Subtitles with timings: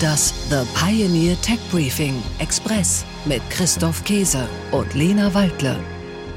[0.00, 5.76] Das The Pioneer Tech Briefing Express mit Christoph Käse und Lena Waldle.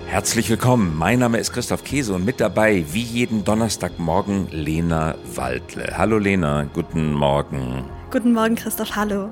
[0.05, 5.93] Herzlich willkommen, mein Name ist Christoph Käse und mit dabei, wie jeden Donnerstagmorgen, Lena Waldle.
[5.97, 7.85] Hallo Lena, guten Morgen.
[8.11, 9.31] Guten Morgen Christoph, hallo.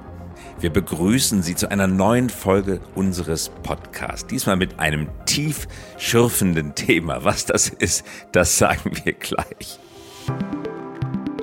[0.62, 4.28] Wir begrüßen Sie zu einer neuen Folge unseres Podcasts.
[4.28, 5.68] Diesmal mit einem tief
[5.98, 7.26] schürfenden Thema.
[7.26, 9.78] Was das ist, das sagen wir gleich.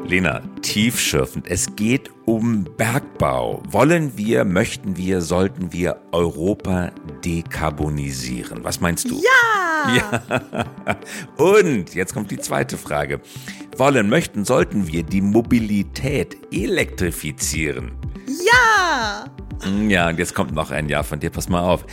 [0.06, 1.46] Lena, tiefschürfend.
[1.48, 3.62] Es geht um Bergbau.
[3.70, 6.90] Wollen wir, möchten wir, sollten wir Europa
[7.24, 8.64] dekarbonisieren?
[8.64, 9.16] Was meinst du?
[9.16, 9.22] Ja!
[9.94, 10.20] Ja.
[11.36, 13.20] Und jetzt kommt die zweite Frage.
[13.76, 17.92] Wollen, möchten, sollten wir die Mobilität elektrifizieren?
[18.26, 19.24] Ja!
[19.88, 21.86] Ja, und jetzt kommt noch ein Ja von dir, pass mal auf.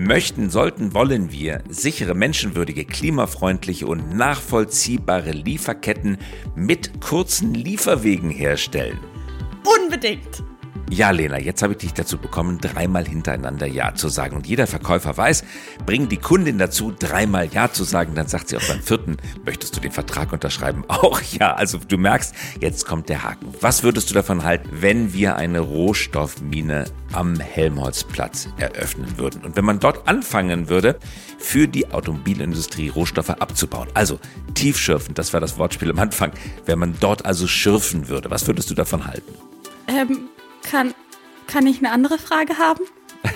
[0.00, 6.18] Möchten, sollten, wollen wir sichere, menschenwürdige, klimafreundliche und nachvollziehbare Lieferketten
[6.54, 9.00] mit kurzen Lieferwegen herstellen?
[9.64, 10.44] Unbedingt!
[10.90, 14.36] Ja, Lena, jetzt habe ich dich dazu bekommen, dreimal hintereinander Ja zu sagen.
[14.36, 15.44] Und jeder Verkäufer weiß,
[15.84, 18.14] bring die Kundin dazu, dreimal Ja zu sagen.
[18.14, 20.84] Dann sagt sie auch beim vierten, möchtest du den Vertrag unterschreiben?
[20.88, 21.54] Auch ja.
[21.54, 23.52] Also du merkst, jetzt kommt der Haken.
[23.60, 29.44] Was würdest du davon halten, wenn wir eine Rohstoffmine am Helmholtzplatz eröffnen würden?
[29.44, 30.98] Und wenn man dort anfangen würde,
[31.38, 33.88] für die Automobilindustrie Rohstoffe abzubauen.
[33.94, 34.18] Also
[34.54, 36.32] tiefschürfend, das war das Wortspiel am Anfang.
[36.66, 39.34] Wenn man dort also schürfen würde, was würdest du davon halten?
[39.86, 40.28] Ähm,
[40.62, 40.94] kann,
[41.46, 42.84] kann ich eine andere Frage haben?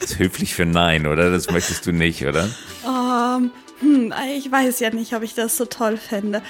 [0.00, 1.30] das ist höflich für Nein, oder?
[1.30, 2.48] Das möchtest du nicht, oder?
[2.84, 6.42] Um, hm, ich weiß ja nicht, ob ich das so toll fände.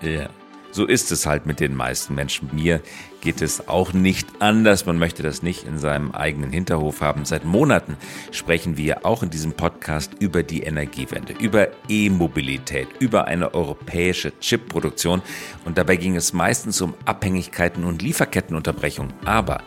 [0.00, 0.30] Ja.
[0.70, 2.50] So ist es halt mit den meisten Menschen.
[2.52, 2.82] Mir
[3.20, 4.86] geht es auch nicht anders.
[4.86, 7.24] Man möchte das nicht in seinem eigenen Hinterhof haben.
[7.24, 7.96] Seit Monaten
[8.30, 15.22] sprechen wir auch in diesem Podcast über die Energiewende, über E-Mobilität, über eine europäische Chipproduktion.
[15.64, 19.08] Und dabei ging es meistens um Abhängigkeiten und Lieferkettenunterbrechung.
[19.24, 19.62] Aber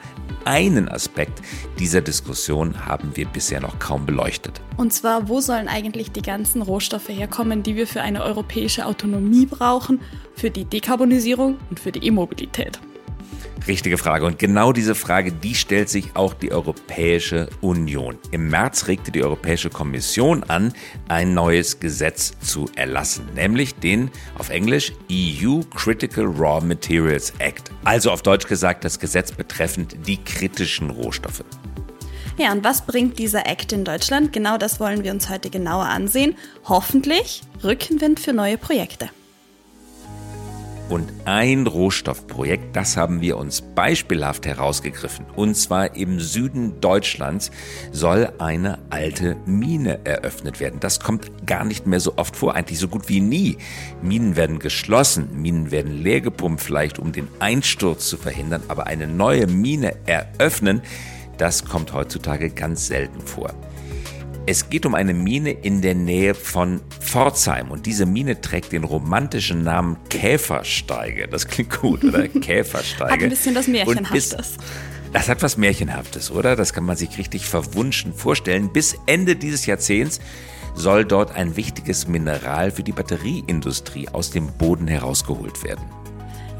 [0.46, 1.42] einen Aspekt
[1.80, 4.62] dieser Diskussion haben wir bisher noch kaum beleuchtet.
[4.78, 9.46] Und zwar, wo sollen eigentlich die ganzen Rohstoffe herkommen, die wir für eine europäische Autonomie
[9.46, 10.02] brauchen,
[10.36, 12.80] für die Dekarbonisierung und für die E-Mobilität?
[13.68, 14.26] Richtige Frage.
[14.26, 18.18] Und genau diese Frage, die stellt sich auch die Europäische Union.
[18.32, 20.74] Im März regte die Europäische Kommission an,
[21.08, 27.72] ein neues Gesetz zu erlassen, nämlich den auf Englisch EU Critical Raw Materials Act.
[27.84, 31.44] Also auf Deutsch gesagt das Gesetz betreffend die kritischen Rohstoffe.
[32.38, 34.34] Ja, und was bringt dieser Act in Deutschland?
[34.34, 36.36] Genau das wollen wir uns heute genauer ansehen.
[36.66, 39.10] Hoffentlich Rückenwind für neue Projekte.
[40.92, 45.26] Und ein Rohstoffprojekt, das haben wir uns beispielhaft herausgegriffen.
[45.38, 47.50] Und zwar im Süden Deutschlands
[47.94, 50.82] soll eine alte Mine eröffnet werden.
[50.82, 53.58] Das kommt gar nicht mehr so oft vor, eigentlich so gut wie nie.
[54.02, 59.48] Minen werden geschlossen, Minen werden leergepumpt, vielleicht um den Einsturz zu verhindern, aber eine neue
[59.48, 60.82] Mine eröffnen,
[61.38, 63.54] das kommt heutzutage ganz selten vor.
[64.48, 68.84] Es geht um eine Mine in der Nähe von Pforzheim und diese Mine trägt den
[68.84, 71.28] romantischen Namen Käfersteige.
[71.28, 72.28] Das klingt gut, oder?
[72.28, 73.12] Käfersteige.
[73.14, 74.58] Hat ein bisschen das Märchenhaftes.
[75.14, 76.56] Das hat was Märchenhaftes, oder?
[76.56, 78.74] Das kann man sich richtig verwunschen vorstellen.
[78.74, 80.20] Bis Ende dieses Jahrzehnts
[80.74, 85.84] soll dort ein wichtiges Mineral für die Batterieindustrie aus dem Boden herausgeholt werden.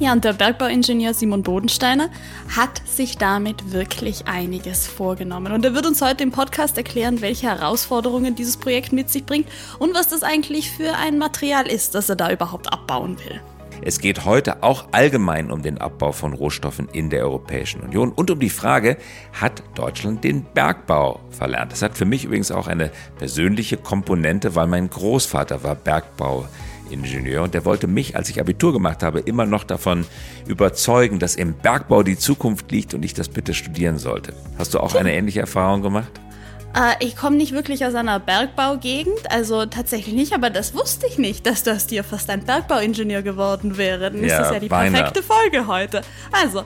[0.02, 2.10] Ja, und der Bergbauingenieur Simon Bodensteiner
[2.56, 5.54] hat sich damit wirklich einiges vorgenommen.
[5.54, 9.48] Und er wird uns heute im Podcast erklären, welche Herausforderungen dieses Projekt mit sich bringt
[9.78, 13.40] und was das eigentlich für ein Material ist, das er da überhaupt abbauen will.
[13.84, 18.32] Es geht heute auch allgemein um den Abbau von Rohstoffen in der Europäischen Union und
[18.32, 18.98] um die Frage,
[19.40, 21.74] hat Deutschland den Bergbau verlernt?
[21.74, 26.48] Das hat für mich übrigens auch eine persönliche Komponente, weil mein Großvater war Bergbau.
[26.92, 30.06] Ingenieur und der wollte mich, als ich Abitur gemacht habe, immer noch davon
[30.48, 34.34] überzeugen, dass im Bergbau die Zukunft liegt und ich das bitte studieren sollte.
[34.58, 36.12] Hast du auch eine ähnliche Erfahrung gemacht?
[36.76, 41.18] Äh, ich komme nicht wirklich aus einer Bergbaugegend, also tatsächlich nicht, aber das wusste ich
[41.18, 44.12] nicht, dass du aus dir fast ein Bergbauingenieur geworden wäre.
[44.12, 45.02] Dann ist das ja die beinahe.
[45.02, 46.02] perfekte Folge heute.
[46.32, 46.64] Also,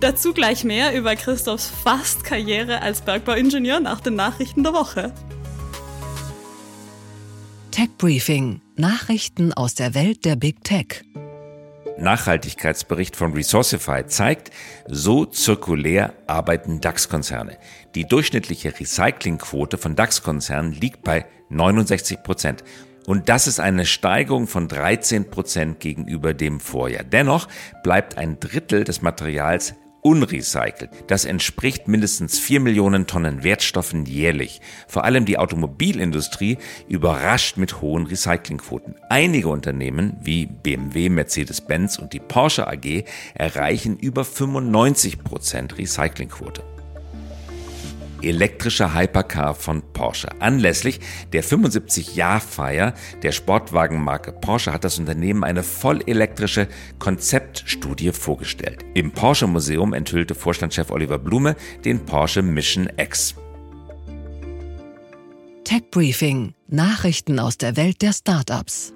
[0.00, 5.12] dazu gleich mehr über Christophs fast Karriere als Bergbauingenieur nach den Nachrichten der Woche.
[7.76, 11.04] Tech Briefing Nachrichten aus der Welt der Big Tech.
[11.98, 14.50] Nachhaltigkeitsbericht von Resourcify zeigt,
[14.88, 17.58] so zirkulär arbeiten DAX-Konzerne.
[17.94, 22.64] Die durchschnittliche Recyclingquote von DAX-Konzernen liegt bei 69 Prozent.
[23.04, 27.04] Und das ist eine Steigerung von 13 Prozent gegenüber dem Vorjahr.
[27.04, 27.46] Dennoch
[27.82, 29.74] bleibt ein Drittel des Materials
[30.06, 30.90] unrecycelt.
[31.08, 34.60] Das entspricht mindestens 4 Millionen Tonnen Wertstoffen jährlich.
[34.86, 38.94] Vor allem die Automobilindustrie überrascht mit hohen Recyclingquoten.
[39.08, 43.02] Einige Unternehmen wie BMW, Mercedes-Benz und die Porsche AG
[43.34, 46.75] erreichen über 95 Prozent Recyclingquote
[48.22, 50.28] elektrische Hypercar von Porsche.
[50.40, 51.00] Anlässlich
[51.32, 56.68] der 75-Jahr-Feier der Sportwagenmarke Porsche hat das Unternehmen eine vollelektrische
[56.98, 58.84] Konzeptstudie vorgestellt.
[58.94, 63.34] Im Porsche Museum enthüllte Vorstandschef Oliver Blume den Porsche Mission X.
[65.64, 68.95] Tech Briefing: Nachrichten aus der Welt der Startups.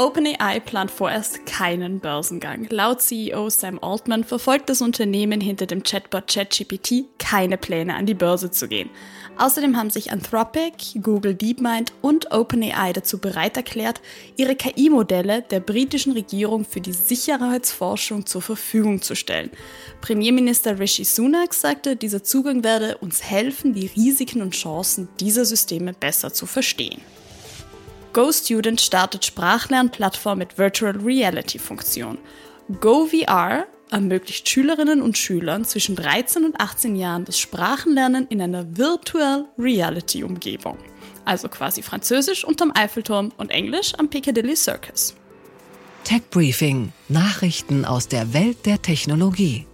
[0.00, 2.66] OpenAI plant vorerst keinen Börsengang.
[2.70, 8.14] Laut CEO Sam Altman verfolgt das Unternehmen hinter dem Chatbot ChatGPT keine Pläne an die
[8.14, 8.88] Börse zu gehen.
[9.36, 14.00] Außerdem haben sich Anthropic, Google DeepMind und OpenAI dazu bereit erklärt,
[14.38, 19.50] ihre KI-Modelle der britischen Regierung für die Sicherheitsforschung zur Verfügung zu stellen.
[20.00, 25.92] Premierminister Rishi Sunak sagte, dieser Zugang werde uns helfen, die Risiken und Chancen dieser Systeme
[25.92, 27.02] besser zu verstehen.
[28.12, 32.18] GoStudent startet Sprachlernplattform mit Virtual Reality Funktion.
[32.80, 39.46] GoVR ermöglicht Schülerinnen und Schülern zwischen 13 und 18 Jahren das Sprachenlernen in einer Virtual
[39.58, 40.78] Reality Umgebung.
[41.24, 45.14] Also quasi Französisch unterm Eiffelturm und Englisch am Piccadilly Circus.
[46.02, 49.66] Tech Briefing: Nachrichten aus der Welt der Technologie.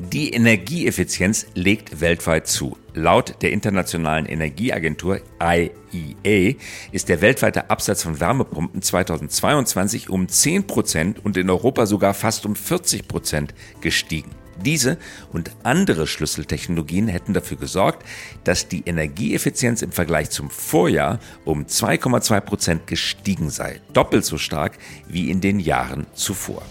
[0.00, 2.78] Die Energieeffizienz legt weltweit zu.
[2.94, 6.54] Laut der Internationalen Energieagentur IEA
[6.92, 12.46] ist der weltweite Absatz von Wärmepumpen 2022 um 10 Prozent und in Europa sogar fast
[12.46, 14.30] um 40 Prozent gestiegen.
[14.64, 14.98] Diese
[15.32, 18.06] und andere Schlüsseltechnologien hätten dafür gesorgt,
[18.44, 24.78] dass die Energieeffizienz im Vergleich zum Vorjahr um 2,2 Prozent gestiegen sei, doppelt so stark
[25.08, 26.62] wie in den Jahren zuvor.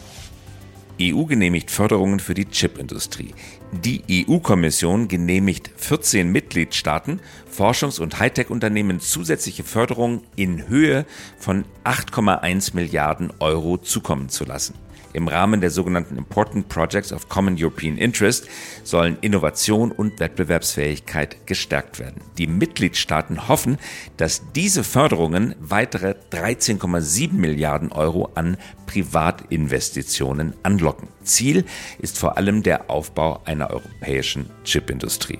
[1.02, 3.34] EU genehmigt Förderungen für die Chipindustrie.
[3.72, 7.20] Die EU-Kommission genehmigt 14 Mitgliedstaaten,
[7.52, 11.06] Forschungs- und Hightech-Unternehmen zusätzliche Förderungen in Höhe
[11.38, 14.87] von 8,1 Milliarden Euro zukommen zu lassen.
[15.14, 18.48] Im Rahmen der sogenannten Important Projects of Common European Interest
[18.84, 22.22] sollen Innovation und Wettbewerbsfähigkeit gestärkt werden.
[22.38, 23.78] Die Mitgliedstaaten hoffen,
[24.18, 31.08] dass diese Förderungen weitere 13,7 Milliarden Euro an Privatinvestitionen anlocken.
[31.24, 31.66] Ziel
[32.00, 35.40] ist vor allem der Aufbau einer europäischen Chipindustrie.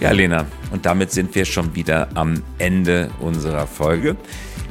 [0.00, 4.16] Ja, Lena, und damit sind wir schon wieder am Ende unserer Folge.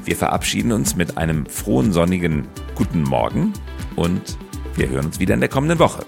[0.05, 3.51] Wir verabschieden uns mit einem frohen, sonnigen Guten Morgen
[3.97, 4.37] und
[4.77, 6.05] wir hören uns wieder in der kommenden Woche.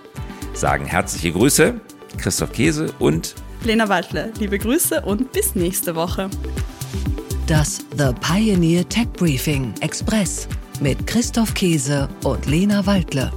[0.53, 1.81] Sagen herzliche Grüße,
[2.17, 3.35] Christoph Käse und
[3.65, 4.31] Lena Waldle.
[4.39, 6.29] Liebe Grüße und bis nächste Woche.
[7.45, 10.47] Das The Pioneer Tech Briefing Express
[10.79, 13.33] mit Christoph Käse und Lena Waldle.